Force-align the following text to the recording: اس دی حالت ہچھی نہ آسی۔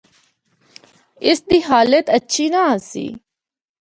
اس 1.27 1.39
دی 1.49 1.59
حالت 1.69 2.05
ہچھی 2.15 2.45
نہ 2.53 2.61
آسی۔ 2.73 3.07